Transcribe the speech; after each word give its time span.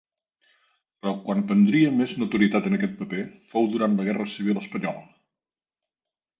Però 1.01 1.11
quan 1.27 1.43
prendria 1.51 1.91
més 1.99 2.15
notorietat 2.23 2.71
en 2.71 2.79
aquest 2.79 2.97
paper 3.03 3.21
fou 3.53 3.71
durant 3.77 4.01
la 4.01 4.09
guerra 4.11 4.29
civil 4.35 4.65
espanyola. 4.67 5.09